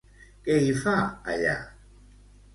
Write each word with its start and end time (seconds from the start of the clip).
Què 0.47 0.55
hi 0.61 0.71
fa 0.79 0.95
allà? 1.35 1.55